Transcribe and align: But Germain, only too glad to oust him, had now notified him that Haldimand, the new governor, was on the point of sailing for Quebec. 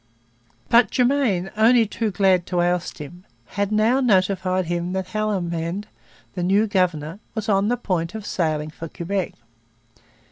But 0.67 0.89
Germain, 0.89 1.51
only 1.55 1.85
too 1.85 2.09
glad 2.09 2.47
to 2.47 2.59
oust 2.59 2.97
him, 2.97 3.23
had 3.45 3.71
now 3.71 3.99
notified 3.99 4.65
him 4.65 4.93
that 4.93 5.09
Haldimand, 5.09 5.85
the 6.33 6.41
new 6.41 6.65
governor, 6.65 7.19
was 7.35 7.47
on 7.47 7.67
the 7.67 7.77
point 7.77 8.15
of 8.15 8.25
sailing 8.25 8.71
for 8.71 8.87
Quebec. 8.87 9.33